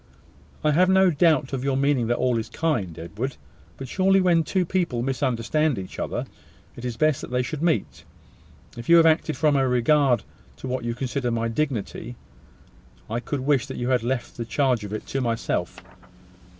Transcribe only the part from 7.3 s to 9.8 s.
should meet. If you have acted from a